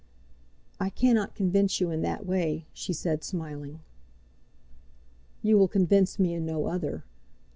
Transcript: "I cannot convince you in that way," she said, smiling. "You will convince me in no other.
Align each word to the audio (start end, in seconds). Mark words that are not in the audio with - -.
"I 0.79 0.89
cannot 0.89 1.35
convince 1.35 1.79
you 1.79 1.91
in 1.91 2.01
that 2.01 2.25
way," 2.25 2.65
she 2.73 2.91
said, 2.91 3.23
smiling. 3.23 3.81
"You 5.43 5.59
will 5.59 5.67
convince 5.67 6.17
me 6.17 6.33
in 6.33 6.43
no 6.43 6.65
other. 6.65 7.03